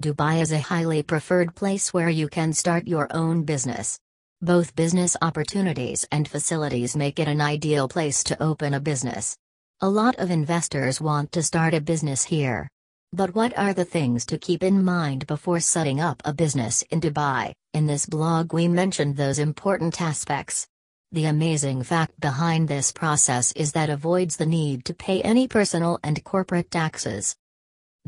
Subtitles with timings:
[0.00, 3.98] Dubai is a highly preferred place where you can start your own business.
[4.40, 9.36] Both business opportunities and facilities make it an ideal place to open a business.
[9.82, 12.66] A lot of investors want to start a business here.
[13.12, 17.02] But what are the things to keep in mind before setting up a business in
[17.02, 17.52] Dubai?
[17.74, 20.66] In this blog, we mentioned those important aspects.
[21.12, 26.00] The amazing fact behind this process is that avoids the need to pay any personal
[26.02, 27.36] and corporate taxes.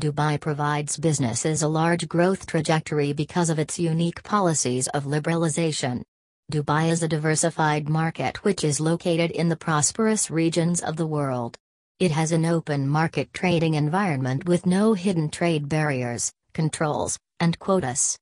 [0.01, 6.01] Dubai provides businesses a large growth trajectory because of its unique policies of liberalization.
[6.51, 11.57] Dubai is a diversified market which is located in the prosperous regions of the world.
[11.99, 18.17] It has an open market trading environment with no hidden trade barriers, controls, and quotas.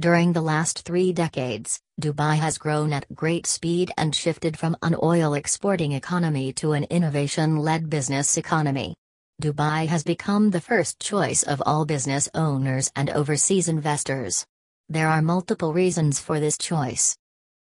[0.00, 4.94] During the last three decades, Dubai has grown at great speed and shifted from an
[5.02, 8.94] oil exporting economy to an innovation led business economy.
[9.42, 14.46] Dubai has become the first choice of all business owners and overseas investors.
[14.88, 17.16] There are multiple reasons for this choice.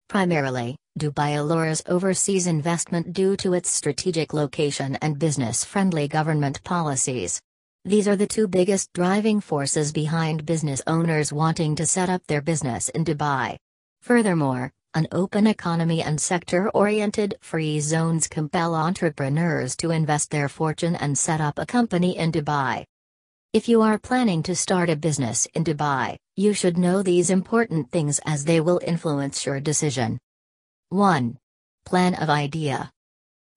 [0.07, 7.41] Primarily, Dubai allures overseas investment due to its strategic location and business friendly government policies.
[7.87, 12.43] These are the two biggest driving forces behind business owners wanting to set up their
[12.43, 13.57] business in Dubai.
[14.03, 20.95] Furthermore, an open economy and sector oriented free zones compel entrepreneurs to invest their fortune
[20.95, 22.85] and set up a company in Dubai.
[23.53, 27.91] If you are planning to start a business in Dubai, you should know these important
[27.91, 30.19] things as they will influence your decision.
[30.91, 31.39] 1.
[31.85, 32.91] Plan of idea.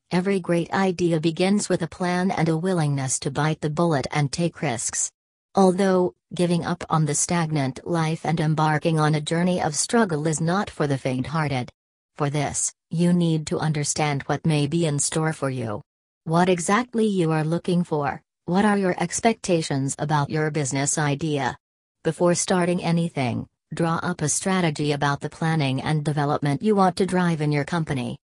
[0.10, 4.32] Every great idea begins with a plan and a willingness to bite the bullet and
[4.32, 5.12] take risks.
[5.58, 10.40] Although, giving up on the stagnant life and embarking on a journey of struggle is
[10.40, 11.72] not for the faint hearted.
[12.16, 15.82] For this, you need to understand what may be in store for you.
[16.26, 21.58] What exactly you are looking for, what are your expectations about your business idea?
[22.04, 27.08] Before starting anything, draw up a strategy about the planning and development you want to
[27.08, 28.16] drive in your company.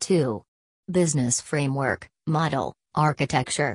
[0.00, 0.42] 2.
[0.90, 3.74] Business framework, model, architecture.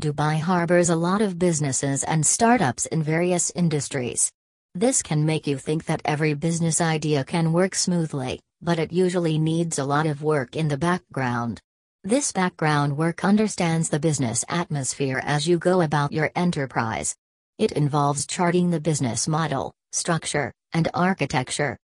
[0.00, 4.32] Dubai harbors a lot of businesses and startups in various industries.
[4.74, 9.38] This can make you think that every business idea can work smoothly, but it usually
[9.38, 11.60] needs a lot of work in the background.
[12.02, 17.14] This background work understands the business atmosphere as you go about your enterprise.
[17.58, 21.76] It involves charting the business model, structure, and architecture.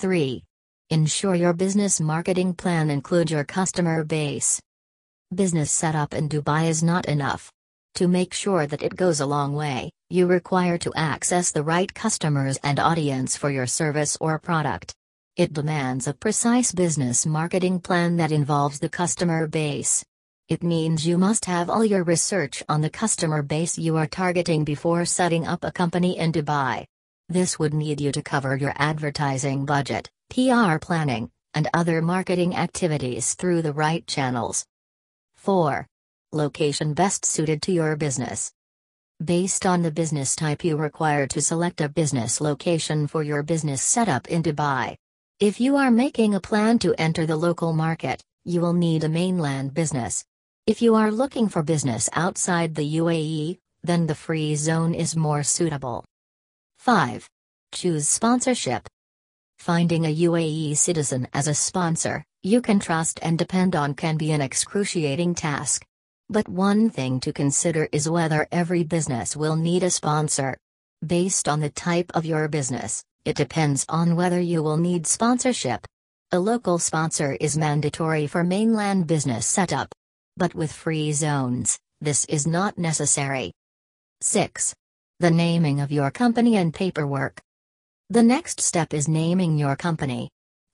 [0.00, 0.44] 3.
[0.90, 4.60] Ensure your business marketing plan includes your customer base.
[5.34, 7.52] Business setup in Dubai is not enough.
[7.96, 11.92] To make sure that it goes a long way, you require to access the right
[11.92, 14.94] customers and audience for your service or product.
[15.36, 20.02] It demands a precise business marketing plan that involves the customer base.
[20.48, 24.64] It means you must have all your research on the customer base you are targeting
[24.64, 26.86] before setting up a company in Dubai.
[27.28, 33.34] This would need you to cover your advertising budget, PR planning, and other marketing activities
[33.34, 34.64] through the right channels.
[35.38, 35.86] 4.
[36.32, 38.52] Location best suited to your business.
[39.24, 43.80] Based on the business type, you require to select a business location for your business
[43.80, 44.96] setup in Dubai.
[45.38, 49.08] If you are making a plan to enter the local market, you will need a
[49.08, 50.24] mainland business.
[50.66, 55.44] If you are looking for business outside the UAE, then the free zone is more
[55.44, 56.04] suitable.
[56.78, 57.28] 5.
[57.72, 58.88] Choose sponsorship.
[59.58, 64.30] Finding a UAE citizen as a sponsor, you can trust and depend on can be
[64.30, 65.84] an excruciating task.
[66.30, 70.56] But one thing to consider is whether every business will need a sponsor.
[71.04, 75.86] Based on the type of your business, it depends on whether you will need sponsorship.
[76.30, 79.92] A local sponsor is mandatory for mainland business setup.
[80.36, 83.52] But with free zones, this is not necessary.
[84.20, 84.74] 6.
[85.18, 87.40] The naming of your company and paperwork.
[88.10, 90.30] The next step is naming your company.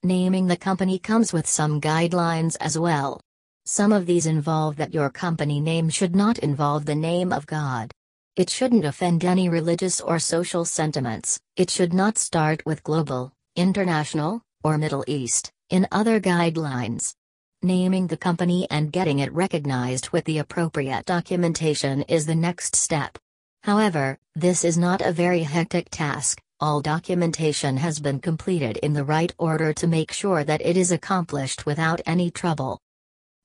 [0.06, 3.22] Naming the company comes with some guidelines as well.
[3.64, 7.90] Some of these involve that your company name should not involve the name of God.
[8.36, 14.42] It shouldn't offend any religious or social sentiments, it should not start with global, international,
[14.62, 17.14] or Middle East, in other guidelines.
[17.62, 23.16] Naming the company and getting it recognized with the appropriate documentation is the next step.
[23.62, 29.04] However, this is not a very hectic task, all documentation has been completed in the
[29.04, 32.80] right order to make sure that it is accomplished without any trouble.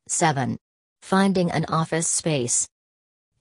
[0.07, 0.57] 7.
[1.01, 2.67] Finding an office space.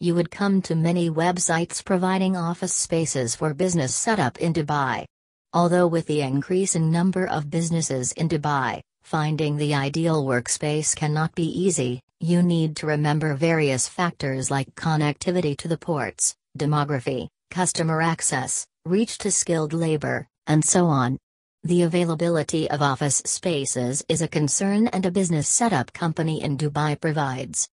[0.01, 5.05] You would come to many websites providing office spaces for business setup in Dubai.
[5.53, 11.47] Although with the increasing number of businesses in Dubai, finding the ideal workspace cannot be
[11.47, 18.67] easy, you need to remember various factors like connectivity to the ports, demography, customer access,
[18.89, 21.19] reach to skilled labor, and so on.
[21.65, 27.01] The availability of office spaces is a concern and a business setup company in Dubai
[27.01, 27.67] provides.